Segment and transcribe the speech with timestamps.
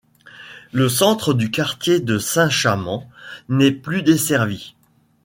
[0.71, 3.07] Le centre du quartier de Saint-Chamand
[3.49, 4.73] n'est plus desservi.